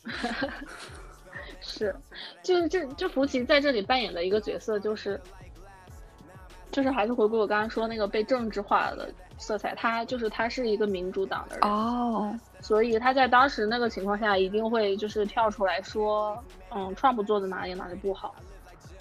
[1.78, 1.96] 是，
[2.42, 5.20] 就是这这福奇在这里扮演的一个角色，就是
[6.72, 11.70] 就是还是回归我刚刚说那个被政治化的色彩，他就是他是一个民主党的人。
[11.70, 16.42] 哦，所以他在当时那个情况下一定会就是跳出来说，
[16.74, 18.34] 嗯，Trump 做的哪里哪里不好，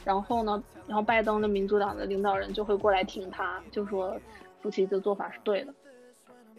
[0.05, 4.19] 然后呢，然后拜登的民主党的领导人就会过来挺他，就说
[4.61, 5.75] 福奇的做法是对的，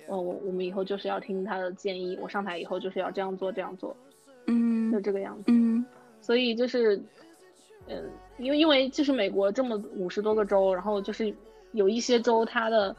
[0.07, 3.95] 呃，我我们以后就是要听他的建议，我上台以后就是要这样做这样做，
[4.47, 5.85] 嗯，就这个样子，嗯，
[6.25, 6.97] 所以就是，
[7.87, 8.09] 嗯。
[8.37, 11.33] 因为因为就是美国这么五十多个州，然后就是
[11.71, 12.93] 有一些州，它的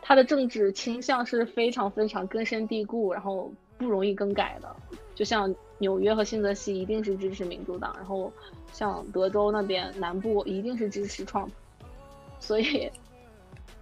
[0.00, 4.76] 它的政治倾向是非常非常根深蒂固，然后不容易更改的。
[5.14, 8.32] 就像纽约和新泽西一定是支持民主党，然后
[8.72, 11.50] 像德州那边南部一定是支持 Trump。
[12.40, 12.90] 所以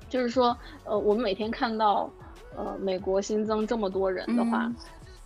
[0.09, 2.11] 就是说，呃，我们每天看到
[2.57, 4.73] 呃美国新增这么多人的话，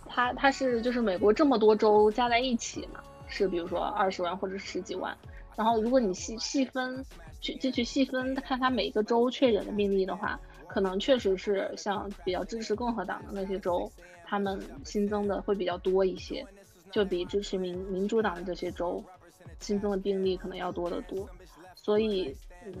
[0.05, 3.01] 它它是就是美国这么多州加在一起嘛，
[3.31, 5.17] 是比如说二十万或者十几万。
[5.55, 7.05] 然后，如果你细细分
[7.41, 13.91] 去进去细分看它每个州确诊的病例的话，可能确实是像比较支持共和党的那些州，
[14.23, 16.45] 他们新增的会比较多一些，
[16.89, 19.03] 就比支持民民主党的这些州
[19.59, 21.29] 新增的病例可能要多得多。
[21.75, 22.33] 所以，
[22.65, 22.73] 嗯，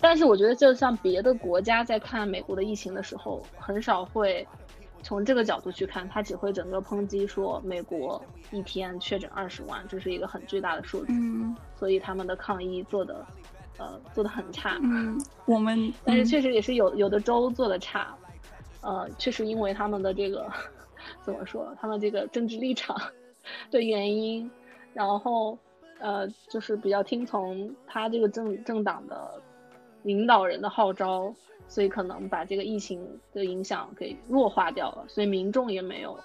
[0.00, 4.44] 但是我觉得，就像别的国家在看美国的疫情的时候，很少会。
[5.04, 13.26] 从这个角度去看，他只会整个抨击说美国一天确诊二十万，这是一个很巨大的数字，嗯，所以他们的抗疫做的，
[13.76, 18.16] 呃，做的很差，嗯，我们，但是确实也是有有的州做的差，
[18.80, 20.50] 呃，确实因为他们的这个
[21.22, 22.98] 怎么说，他们这个政治立场
[23.70, 24.50] 的原因，
[24.94, 25.58] 然后
[26.00, 29.32] 呃，就是比较听从他这个政政党的
[30.02, 31.34] 领导人的号召。
[31.74, 36.16] 所以可能把这个疫情的影响给弱化掉了，所以民众也没有，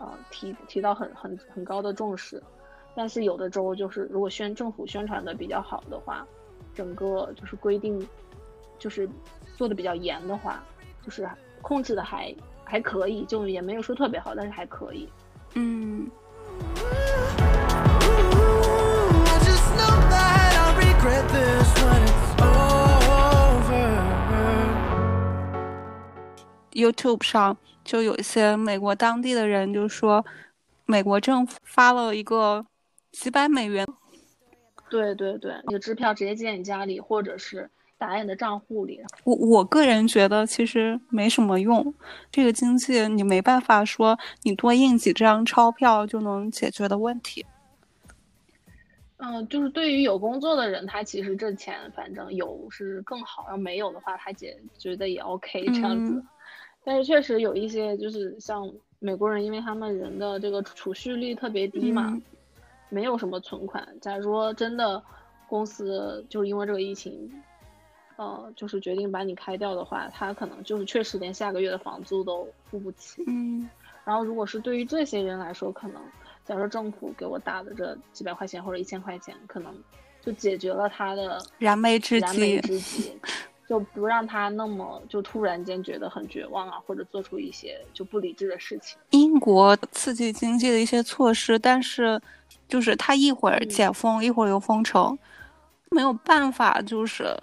[0.00, 2.42] 呃提提到很很很高的重视。
[2.92, 6.26] 但是有的州就是如果宣政府宣传的比较好的话，
[6.74, 8.04] 整个就是规定，
[8.80, 9.08] 就是
[9.56, 10.64] 做的比较严的话，
[11.04, 11.30] 就是
[11.62, 12.34] 控制的还
[12.64, 15.08] 还可以，就也没有说特别好，但是还可以。
[15.54, 16.10] 嗯。
[26.76, 30.24] YouTube 上就有一些美国当地的人就说，
[30.84, 32.64] 美国政府发了一个
[33.12, 33.86] 几百美元，
[34.90, 39.00] 对对对，那个支票直接寄在你家里，或者是打在你的账户里。
[39.24, 41.94] 我我个人觉得其实没什么用，
[42.30, 47.44] 这个经济你没办法说你多印几张钞票就能解决的问题。
[49.18, 56.22] 嗯，就是对于有工作的人，他其实这钱反正有是更好，要没有的话，他姐觉得也 OK 这样子。
[56.88, 62.16] 但是确实有一些，就是像美国人，因为他们人的这个储蓄率特别低嘛，
[62.90, 63.84] 没有什么存款。
[64.00, 65.02] 假如说真的
[65.48, 67.28] 公司就是因为这个疫情，
[68.14, 73.24] 呃，就是决定把你开掉的话，他可能就是确实连下个月的房租都付不起。
[73.26, 73.68] 嗯。
[74.04, 76.00] 然后如果是对于这些人来说，可能
[76.44, 79.76] 假如说政府给我打的这几百块钱或者一千块钱，可能
[80.20, 82.26] 就解决了他的燃眉之急。
[82.26, 83.12] 燃眉之急。
[83.68, 88.96] 就不让他那么就突然间觉得很绝望啊，或者做出一些就不理智的事情。
[89.10, 92.20] 英国刺激经济的一些措施，但是
[92.68, 95.18] 就是他一会儿解封，一会儿又封城，
[95.90, 97.36] 没有办法，就是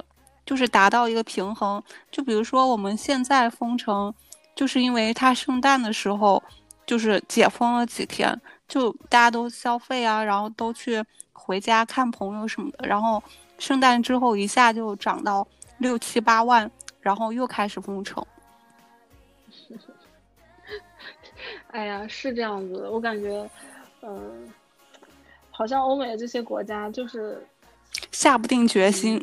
[0.46, 1.84] 就是达到一个平衡。
[2.10, 4.14] 就比如说我们现在封城，
[4.56, 6.42] 就是因为他圣诞的时候
[6.86, 11.04] 就是解封了几天，就大家都消费啊，然后都去
[11.34, 13.22] 回家看朋友什么的，然后
[13.60, 15.46] 圣诞之后一下就涨到。
[15.84, 18.26] 六七八万，然后又开始封城。
[21.68, 23.48] 哎呀，是这样子的，我感觉，
[24.02, 24.48] 嗯，
[25.52, 27.46] 好像欧美这些国家就是
[28.12, 29.22] 下不定决心。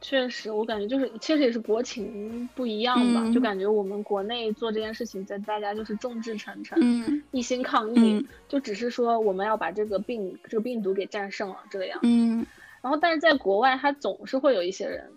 [0.00, 3.30] 确实，我感觉就是，确实也是国情不一样吧。
[3.32, 12.00] 就感觉我们国内做这件事情，在大家就是众志成城，一心抗疫，就只是说我们要把这个病、这个病毒给战胜了这个样。
[12.02, 12.46] 嗯。
[12.82, 15.10] 然后，但是在国外，他总是会有一些人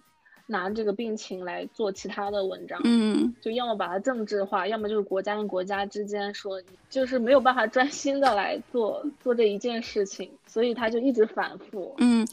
[0.47, 11.95] 拿这个病情来做其他的文章，嗯，就要么把它政治化，要么就是国家跟国家之间说，就是没有办法专心的来做做这一件事情，所以他就一直反复。
[11.99, 12.28] 嗯，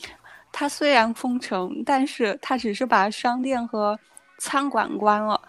[0.50, 3.96] 他虽然封城，但是他只是把商店和
[4.38, 5.40] 餐馆关了，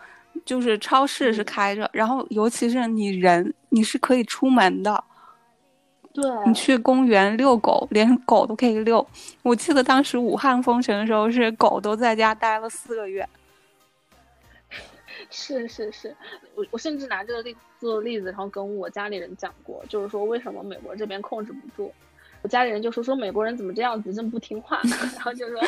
[0.46, 5.04] 就是超市是开着，然后尤其是你人，你是可以出门的。
[6.14, 9.06] 对你去公园遛狗，连狗都可以遛。
[9.44, 13.28] 我记得当时武汉封城的时候，是狗都在家待了四个月。
[15.30, 16.16] 是是是，
[16.56, 21.94] 我我甚至拿这个例做例子，然后跟我家里人讲过，就是说为什么美国这边控制不住。
[22.42, 24.82] 我家里人就说说美国人怎么这样子，这么不听话。
[25.16, 25.62] 然后就说，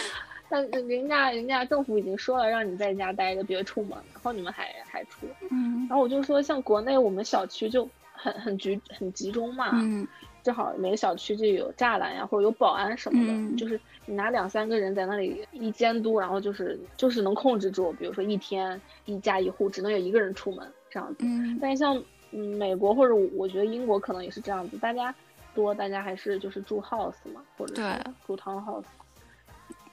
[0.49, 5.27] 但人家人家政府已经说了，让你在家待着，别出门，然后你们还还出。
[5.51, 10.07] 嗯，然后我就说，像国内我们小区就很很集很集中嘛，嗯
[10.43, 21.19] 正好每个小区就有栅栏呀，或者有保安什么的，嗯就是你拿两三个人在那里一监督，然后就是就是能控制住，比如说一天一家一户只能有一个人出门这样子。
[21.21, 21.97] 嗯但是像
[22.31, 25.15] 嗯美国或者我觉得英国可能也是这样子，大家
[25.55, 27.81] 多，大家还是就是住 house 嘛，或者是
[28.27, 28.83] 住 town house。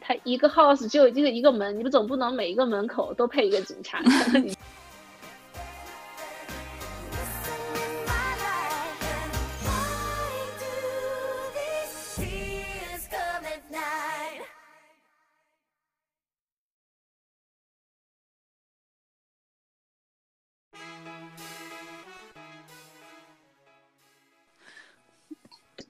[0.01, 4.01] 它一个 house 只有这个一个门，你们总不能每一个门口都配一个警察。
[4.43, 4.57] 你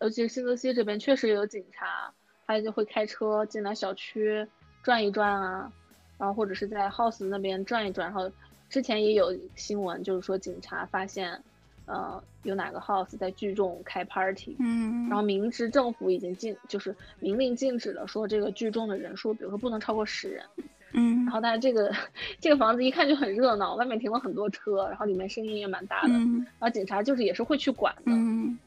[0.00, 2.12] 尤其是新泽西这边确实有警察，
[2.46, 4.46] 他就会开车进来小区
[4.82, 5.70] 转一转啊，
[6.18, 8.10] 然后或者是在 house 那边转一转。
[8.10, 8.30] 然后
[8.68, 11.38] 之前也有新闻，就是说警察发现，
[11.84, 20.44] 呃，有哪个 house 在聚众开 party，嗯，然后明知政府已经禁，就是明令禁止了，说这个聚众的人数，比如说不能超过十人。
[20.92, 21.94] 嗯然后但是这个
[22.40, 28.02] 这个房子一看就很热闹，外面停了很多车，然后里面声音也蛮大的，嗯然后警察就是也是会去管的。
[28.06, 28.58] 嗯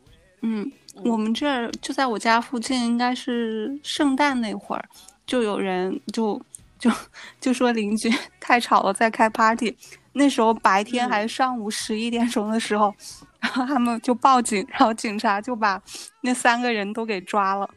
[0.44, 4.86] 嗯，嗯我们这儿就在我家附近，应该是圣诞那会儿，
[5.26, 6.40] 就有人就
[6.78, 6.92] 就
[7.40, 9.76] 就说邻居太吵了，在开 party。
[10.16, 12.94] 那时候白天嗯还上午十一点钟的时候，
[13.40, 15.82] 然 后他们就报警，然后警察就把
[16.22, 17.68] 那三个人都给抓了。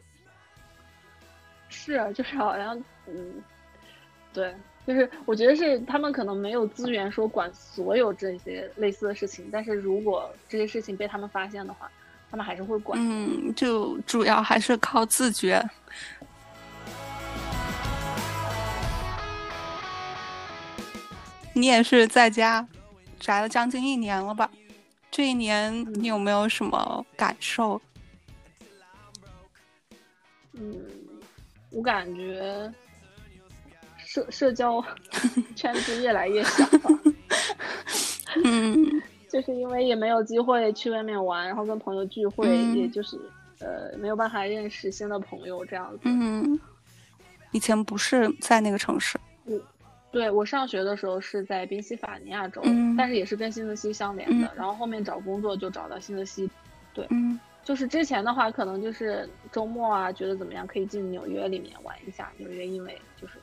[1.67, 3.41] 是，啊就是好像，嗯，
[4.31, 4.53] 对，
[4.85, 11.89] 就是我觉得是他们可能没有资源说管所有这些类似的事情，但是如果这些事情被他们发现的话，
[12.29, 12.99] 他们还是会管。
[13.01, 15.63] 嗯，就主要还是靠自觉。
[21.53, 22.67] 你也是在家
[23.19, 24.49] 宅了将近一年了吧？
[25.09, 27.81] 这一年你有没有什么感受？
[30.53, 30.85] 嗯，
[31.71, 32.71] 我感觉
[34.05, 34.83] 社社交
[35.55, 37.01] 圈子越来越小了，
[38.43, 43.17] 嗯就是因为也没有机会去外面玩，然后跟朋友聚会，嗯也就是
[43.59, 45.99] 呃没有办法认识新的朋友这样子。
[46.03, 46.59] 嗯，
[47.51, 49.19] 以前不是在那个城市。
[50.09, 54.47] 对我上学的时候是在宾夕法尼亚州，嗯但是也是跟新泽西相连的。
[54.47, 56.49] 嗯然后后面找工作就找到新泽西。
[57.09, 62.31] 嗯就是之前的话，可能就是周末啊，觉得怎么样可以进纽约里面玩一下。
[62.37, 63.33] 纽约因为就是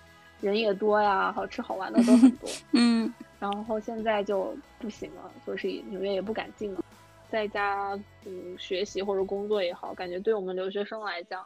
[0.41, 2.49] 人也多呀，好吃好玩的都很多。
[2.73, 3.13] 嗯
[3.51, 6.81] 然后现在就不行了，就是纽约也不敢进了，
[7.29, 11.45] 在家嗯学习或者工作也好，感觉对我们留学生来讲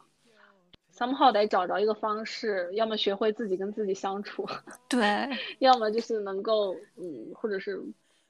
[0.95, 4.47] ，somehow 得找着一个方式，要么学会自己跟自己相处，
[4.89, 5.29] 对，
[5.59, 7.83] 要么就是能够嗯，或者是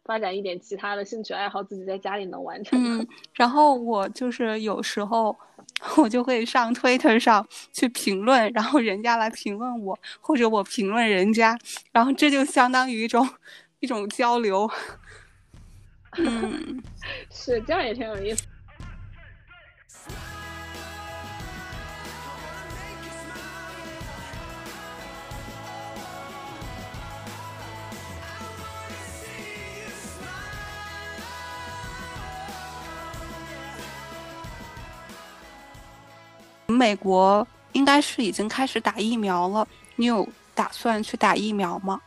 [0.08, 2.82] 发展一点其他的兴趣爱好，自己在家里能完成。
[2.82, 5.36] 嗯，然后我就是有时候
[5.98, 11.58] 我就会上 Twitter 上去评论，然后人家来评论我，或者我评论人家，
[11.92, 13.28] 然后这就相当于一种
[13.80, 14.66] 一种交流。
[16.16, 16.82] 嗯
[17.30, 18.44] 是这样也挺有意思。
[36.78, 39.66] 美国应该是已经开始打疫苗了，
[39.96, 42.00] 你有打算去打疫苗吗？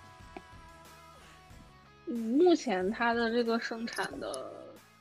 [2.06, 4.50] 嗯，目前它的这个生产的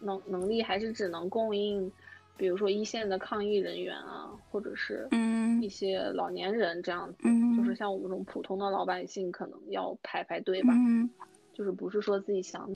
[0.01, 1.91] 能能力还是只能供应，
[2.37, 7.17] 比如说一线的抗疫人员啊，或者是嗯一些老年人这样子。
[7.23, 11.09] 嗯就是像我们这种普通的老百姓，可能要排排队吧，嗯
[11.55, 12.69] 就是不是说自己想。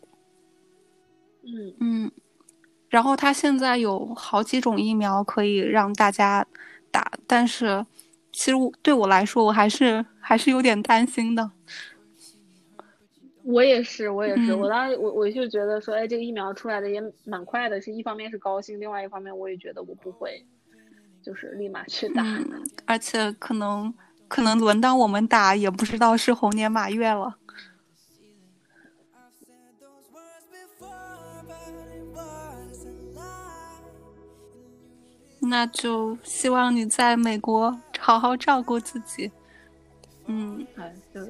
[1.43, 2.11] 嗯，嗯，
[2.89, 6.45] 然后它现在有好几种疫苗可以让大家
[6.95, 7.85] 打，但是
[8.33, 11.51] 其实我对我来说，我还是还是有点担心的。
[13.43, 20.47] 我也是，我也是，嗯我当时我我就觉得说，哎，这个疫苗出来的也蛮快的，是一方面是高兴，另外一方面我也觉得我不会，
[21.21, 22.23] 就是立马去打。
[22.23, 23.93] 嗯，而且可能
[24.29, 27.37] 可能轮到我们打，也不知道是猴年马月了。
[35.45, 39.31] 那就希望你在美国好好照顾自己。
[40.27, 41.21] 嗯哎，就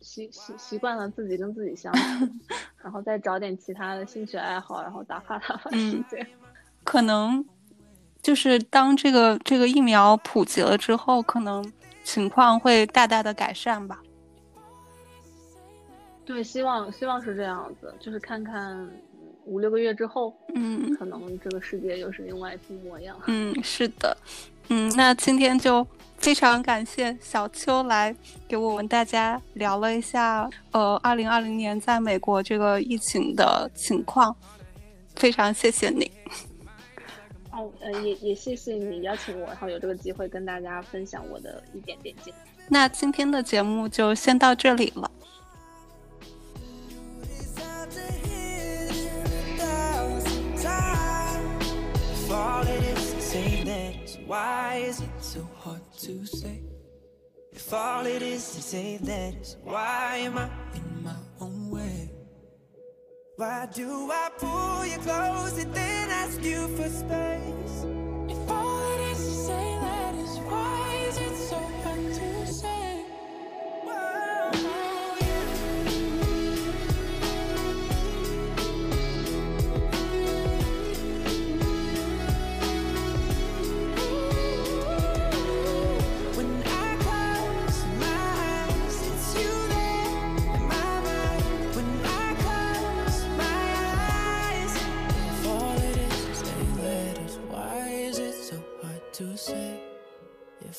[0.00, 2.28] 习习习惯了自己跟自己相处，
[2.82, 6.26] 然后再找点其他的兴趣爱好，然后打发打发时嗯间。
[6.84, 7.44] 可能
[8.22, 11.64] 就是当这个这个疫苗普及了之后，可能
[12.04, 14.00] 情况会大大的改善吧。
[16.24, 18.88] 对，希望希望是这样子，就是看看
[19.46, 23.16] 五六个月之后，嗯可能这个世界又是另外一副模样。
[23.26, 24.16] 嗯，是的，
[24.68, 25.86] 嗯，那今天就
[26.18, 28.14] 非常感谢小秋来
[28.48, 34.34] 给我们大家聊了一下，呃，二零二零年在美国这个疫情的情况，
[35.14, 36.10] 非常谢谢你。
[37.52, 42.36] 哦，呃，也也谢谢你邀请我，然后有这个机会跟大家分享我的一点点经历。
[42.68, 45.10] 那今天的节目就先到这里了。
[52.36, 56.60] All it is to say that, why is it so hard to say?
[57.52, 62.10] If all it is to say that, why am I in my own way?
[63.36, 67.55] Why do I pull you close and then ask you for space?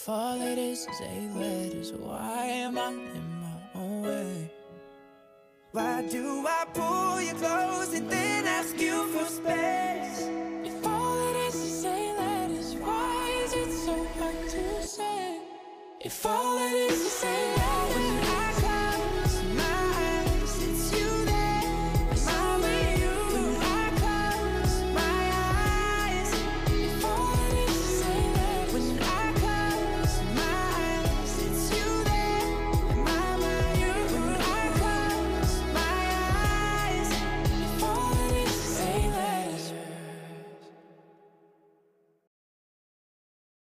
[0.07, 4.51] If all it is is eight letters, why am I in my own way?
[5.73, 10.29] Why do I pull you close and then ask you for space?
[10.63, 15.41] If all it is is eight letters, why is it so hard to say?
[15.99, 17.96] If all it is is eight letters.